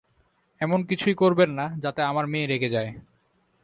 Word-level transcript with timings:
এমন 0.61 0.79
কিছুই 0.83 1.15
করবেন 1.15 1.49
না, 1.51 1.65
যাতে 1.83 2.01
আমার 2.01 2.25
মেয়ে 2.27 2.47
রেগে 2.47 2.69
যায়। 2.69 2.91